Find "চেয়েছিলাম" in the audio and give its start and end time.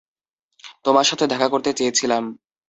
1.73-2.23